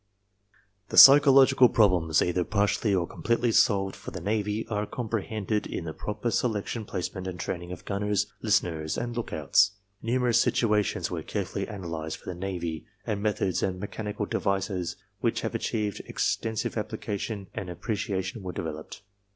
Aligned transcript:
The 0.89 0.97
psychological 0.97 1.69
problems 1.69 2.23
either 2.23 2.43
partially 2.43 2.91
or 2.95 3.05
completely 3.05 3.51
solved 3.51 3.95
for 3.95 4.09
the 4.09 4.19
navy 4.19 4.65
are 4.67 4.87
comprehended 4.87 5.67
in 5.67 5.83
the 5.85 5.93
proper 5.93 6.31
selection, 6.31 6.85
placement 6.85 7.27
and 7.27 7.39
training 7.39 7.71
of 7.71 7.85
gunners, 7.85 8.25
listeners 8.41 8.97
and 8.97 9.15
lookouts. 9.15 9.73
Numerous 10.01 10.41
situations 10.41 11.11
were 11.11 11.21
carefully 11.21 11.67
analyzed 11.67 12.17
for 12.17 12.25
the 12.25 12.33
navy, 12.39 12.87
and 13.05 13.21
methods 13.21 13.61
and 13.61 13.79
mechanical 13.79 14.25
devices 14.25 14.95
which 15.19 15.41
have 15.41 15.53
achieved 15.53 16.01
extensive 16.07 16.73
9!pplication 16.73 17.45
and 17.53 17.69
appreciation 17.69 18.41
were 18.41 18.53
developed. 18.53 19.03